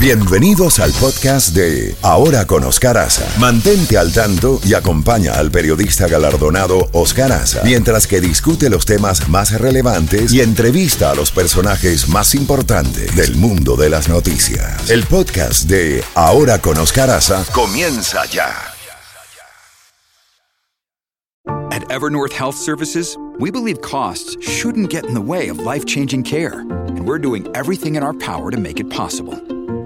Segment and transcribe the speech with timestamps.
[0.00, 3.26] Bienvenidos al podcast de Ahora con Oscar Aza.
[3.40, 9.28] Mantente al tanto y acompaña al periodista galardonado Oscar Aza mientras que discute los temas
[9.28, 14.88] más relevantes y entrevista a los personajes más importantes del mundo de las noticias.
[14.88, 18.54] El podcast de Ahora con Oscar Aza comienza ya.
[21.72, 26.60] At Evernorth Health Services, we believe costs shouldn't get in the way of life-changing care,
[26.60, 29.36] and we're doing everything in our power to make it possible.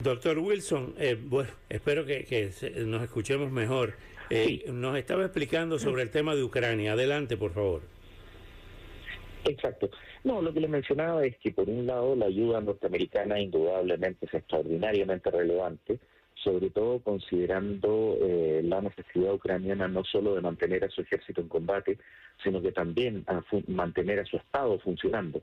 [0.00, 2.52] Doctor Wilson, eh, bueno, espero que, que
[2.84, 3.94] nos escuchemos mejor.
[4.30, 6.92] Eh, nos estaba explicando sobre el tema de Ucrania.
[6.92, 7.82] Adelante, por favor.
[9.44, 9.90] Exacto.
[10.22, 14.34] No, lo que le mencionaba es que por un lado la ayuda norteamericana indudablemente es
[14.34, 15.98] extraordinariamente relevante,
[16.34, 21.48] sobre todo considerando eh, la necesidad ucraniana no solo de mantener a su ejército en
[21.48, 21.98] combate,
[22.44, 25.42] sino que también a mantener a su Estado funcionando.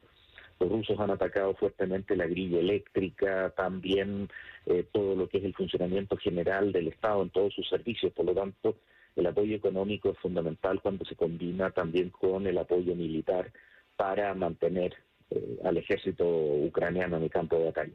[0.60, 4.30] Los rusos han atacado fuertemente la grilla eléctrica, también
[4.66, 8.14] eh, todo lo que es el funcionamiento general del Estado en todos sus servicios.
[8.14, 8.78] Por lo tanto,
[9.16, 13.52] el apoyo económico es fundamental cuando se combina también con el apoyo militar
[13.96, 14.94] para mantener
[15.30, 17.94] eh, al ejército ucraniano en el campo de batalla.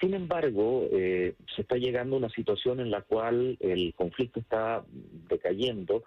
[0.00, 4.84] Sin embargo, eh, se está llegando a una situación en la cual el conflicto está
[5.28, 6.04] decayendo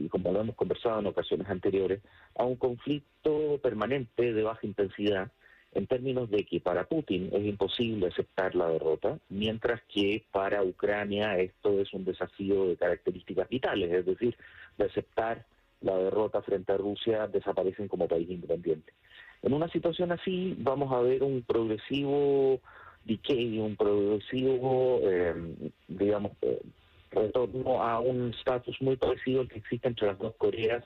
[0.00, 2.00] y como lo hemos conversado en ocasiones anteriores,
[2.36, 5.30] a un conflicto permanente de baja intensidad
[5.72, 11.38] en términos de que para Putin es imposible aceptar la derrota, mientras que para Ucrania
[11.38, 14.36] esto es un desafío de características vitales, es decir,
[14.76, 15.44] de aceptar
[15.80, 18.92] la derrota frente a Rusia desaparecen como país independiente.
[19.42, 22.60] En una situación así vamos a ver un progresivo
[23.04, 25.34] decay, un progresivo, eh,
[25.88, 26.60] digamos, eh,
[27.10, 30.84] retorno a un estatus muy parecido al que existe entre las dos Coreas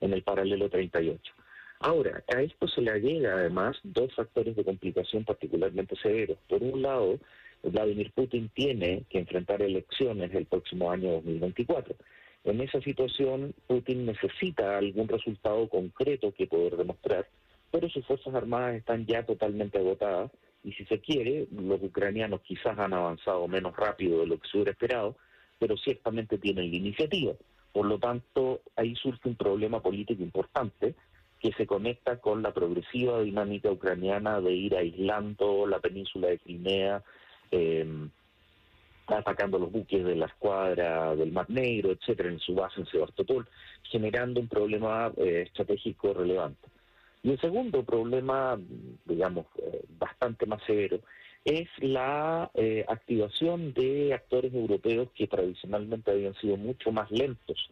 [0.00, 1.32] en el paralelo 38.
[1.80, 6.38] Ahora, a esto se le agrega además dos factores de complicación particularmente severos.
[6.48, 7.18] Por un lado,
[7.62, 11.94] Vladimir Putin tiene que enfrentar elecciones el próximo año 2024.
[12.44, 17.26] En esa situación, Putin necesita algún resultado concreto que poder demostrar,
[17.70, 20.30] pero sus fuerzas armadas están ya totalmente agotadas
[20.62, 24.56] y si se quiere, los ucranianos quizás han avanzado menos rápido de lo que se
[24.56, 25.16] hubiera esperado,
[25.58, 27.32] pero ciertamente tienen la iniciativa.
[27.72, 30.94] Por lo tanto, ahí surge un problema político importante
[31.40, 37.02] que se conecta con la progresiva dinámica ucraniana de ir aislando la península de Crimea,
[37.50, 38.08] eh,
[39.06, 43.46] atacando los buques de la escuadra del Mar Negro, etcétera, en su base en Sebastopol,
[43.84, 46.68] generando un problema eh, estratégico relevante.
[47.22, 48.58] Y el segundo problema,
[49.04, 51.00] digamos, eh, bastante más severo,
[51.46, 57.70] es la eh, activación de actores europeos que tradicionalmente habían sido mucho más lentos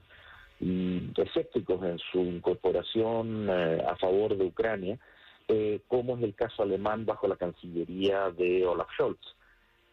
[0.60, 4.96] y escépticos en su incorporación eh, a favor de Ucrania,
[5.48, 9.34] eh, como es el caso alemán bajo la Cancillería de Olaf Scholz.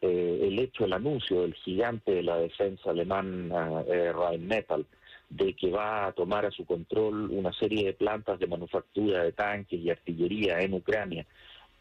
[0.01, 3.49] el hecho, el anuncio del gigante de la defensa alemán
[3.87, 4.85] Rheinmetall
[5.29, 9.31] de que va a tomar a su control una serie de plantas de manufactura de
[9.31, 11.25] tanques y artillería en Ucrania,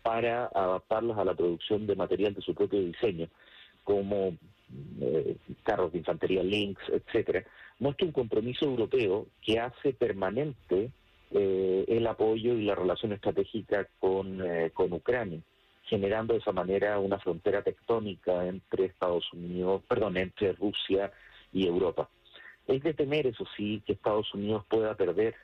[0.03, 3.29] para adaptarlos a la producción de material de su propio diseño,
[3.85, 4.37] como
[5.01, 7.45] eh, carros de infantería Lynx, etcétera,
[7.79, 10.91] muestra un compromiso europeo que hace permanente
[11.33, 15.41] eh, el apoyo y la relación estratégica con, eh, con Ucrania,
[15.85, 21.11] generando de esa manera una frontera tectónica entre Estados Unidos, perdón, entre Rusia
[21.53, 22.09] y Europa.
[22.67, 25.35] Es de temer, eso sí, que Estados Unidos pueda perder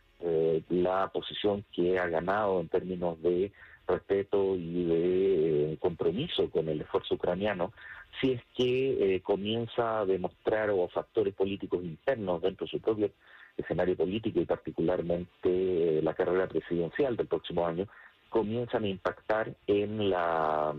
[0.71, 3.53] la posición que ha ganado en términos de
[3.87, 7.73] respeto y de eh, compromiso con el esfuerzo ucraniano,
[8.21, 13.11] si es que eh, comienza a demostrar o factores políticos internos dentro de su propio
[13.57, 15.29] escenario político y particularmente
[15.99, 17.87] eh, la carrera presidencial del próximo año,
[18.29, 20.75] comienzan a impactar en la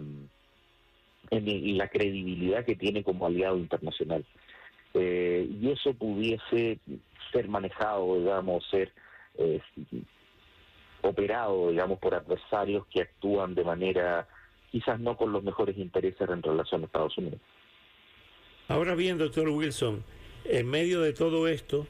[1.29, 4.23] en la credibilidad que tiene como aliado internacional.
[4.93, 6.79] y eso pudiese
[7.33, 8.93] ser manejado, digamos, ser
[11.07, 14.27] operado, digamos, por adversarios que actúan de manera
[14.71, 17.39] quizás no con los mejores intereses en relación a Estados Unidos.
[18.67, 20.03] Ahora bien, doctor Wilson,
[20.45, 21.87] en medio de todo esto,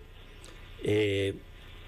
[0.83, 1.33] eh,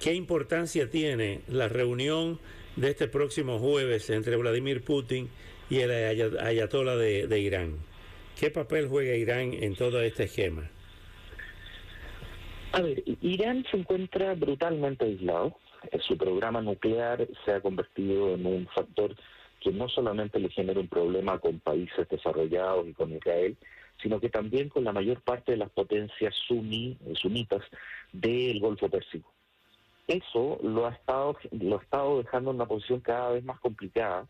[0.01, 2.39] ¿qué importancia tiene la reunión
[2.75, 5.29] de este próximo jueves entre Vladimir Putin
[5.69, 5.91] y el
[6.39, 7.75] ayatollah de, de Irán?
[8.39, 10.69] ¿Qué papel juega Irán en todo este esquema?
[12.79, 15.57] A ver, Irán se encuentra brutalmente aislado
[16.07, 19.15] su programa nuclear se ha convertido en un factor
[19.59, 23.57] que no solamente le genera un problema con países desarrollados y con Israel,
[24.01, 27.63] sino que también con la mayor parte de las potencias suní, sunitas
[28.13, 29.29] del Golfo Pérsico.
[30.07, 34.25] Eso lo ha estado lo ha estado dejando en una posición cada vez más complicada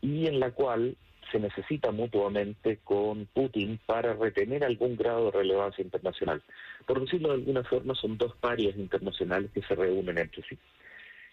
[0.00, 0.96] y en la cual
[1.30, 6.42] se necesita mutuamente con Putin para retener algún grado de relevancia internacional.
[6.86, 10.58] Por decirlo de alguna forma, son dos parias internacionales que se reúnen entre sí.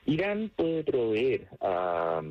[0.05, 2.21] Irán puede proveer a,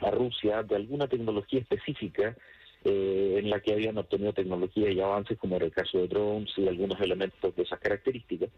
[0.00, 2.36] a Rusia de alguna tecnología específica
[2.84, 6.50] eh, en la que habían obtenido tecnología y avances, como era el caso de drones
[6.56, 8.50] y algunos elementos de esas características.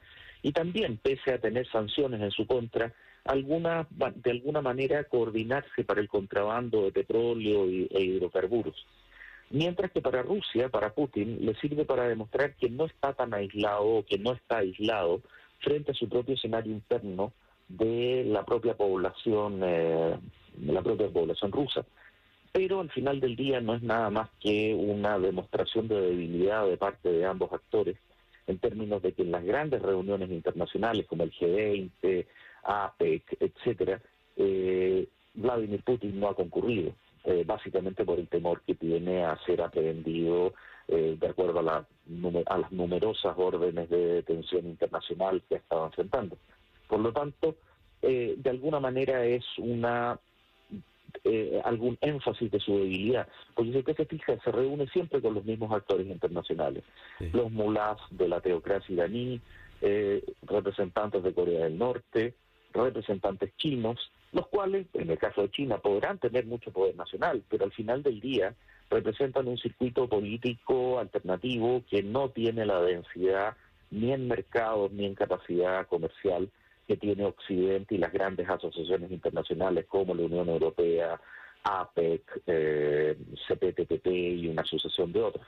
[0.42, 2.92] Y también, pese a tener sanciones en su contra,
[3.24, 8.86] alguna, de alguna manera coordinarse para el contrabando de petróleo e hidrocarburos.
[9.50, 14.02] Mientras que para Rusia, para Putin, le sirve para demostrar que no está tan aislado
[14.08, 15.20] que no está aislado
[15.60, 17.32] frente a su propio escenario interno
[17.68, 20.16] de la propia población, eh,
[20.54, 21.84] de la propia población rusa.
[22.52, 26.76] Pero al final del día no es nada más que una demostración de debilidad de
[26.76, 27.96] parte de ambos actores
[28.46, 32.26] en términos de que en las grandes reuniones internacionales como el G20,
[32.64, 34.02] APEC, etcétera,
[34.36, 36.92] eh, Vladimir Putin no ha concurrido,
[37.24, 40.52] eh, básicamente por el temor que tiene a ser aprehendido
[40.88, 41.86] eh, de acuerdo a, la,
[42.46, 46.36] a las numerosas órdenes de detención internacional que ha estado enfrentando.
[46.86, 47.56] Por lo tanto,
[48.02, 50.18] de alguna manera es una
[51.64, 53.28] algún énfasis de su debilidad.
[53.54, 56.84] Porque si usted se fija, se reúne siempre con los mismos actores internacionales.
[57.32, 59.40] Los mulás de la teocracia iraní,
[60.42, 62.34] representantes de Corea del Norte,
[62.72, 63.98] representantes chinos,
[64.32, 68.02] los cuales, en el caso de China, podrán tener mucho poder nacional, pero al final
[68.02, 68.54] del día
[68.90, 73.56] representan un circuito político alternativo que no tiene la densidad
[73.90, 76.48] ni en mercados ni en capacidad comercial
[76.92, 81.18] que tiene Occidente y las grandes asociaciones internacionales como la Unión Europea,
[81.64, 83.16] APEC, eh,
[83.48, 85.46] CPTPP y una sucesión de otras.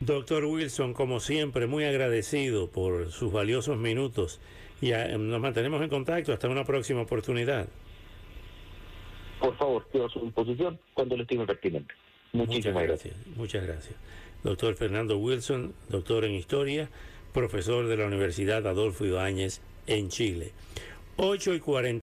[0.00, 4.40] Doctor Wilson, como siempre, muy agradecido por sus valiosos minutos
[4.80, 7.68] y eh, nos mantenemos en contacto hasta una próxima oportunidad.
[9.38, 11.94] Por favor, quedo a su disposición cuando le estime pertinente.
[12.32, 13.14] Muchísimas gracias.
[13.36, 13.94] Muchas gracias.
[14.42, 16.88] Doctor Fernando Wilson, doctor en Historia,
[17.32, 20.52] profesor de la Universidad Adolfo Ibáñez en Chile.
[21.16, 22.00] 8 y 40.